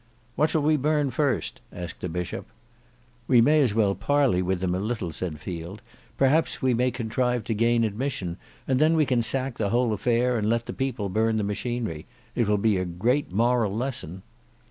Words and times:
"What 0.35 0.49
shall 0.49 0.63
we 0.63 0.77
burn 0.77 1.11
first?" 1.11 1.61
asked 1.71 2.01
the 2.01 2.09
Bishop. 2.09 2.47
"We 3.27 3.39
may 3.39 3.61
as 3.61 3.75
well 3.75 3.93
parley 3.93 4.41
with 4.41 4.59
them 4.59 4.73
a 4.73 4.79
little," 4.79 5.11
said 5.11 5.39
Field; 5.39 5.83
"perhaps 6.17 6.59
we 6.59 6.73
may 6.73 6.89
contrive 6.89 7.43
to 7.43 7.53
gain 7.53 7.83
admission 7.83 8.37
and 8.67 8.79
then 8.79 8.95
we 8.97 9.05
can 9.05 9.21
sack 9.21 9.59
the 9.59 9.69
whole 9.69 9.93
affair, 9.93 10.39
and 10.39 10.49
let 10.49 10.65
the 10.65 10.73
people 10.73 11.07
burn 11.07 11.37
the 11.37 11.43
machinery. 11.43 12.07
It 12.33 12.47
will 12.47 12.57
be 12.57 12.77
a 12.77 12.83
great 12.85 13.31
moral 13.31 13.75
lesson." 13.75 14.23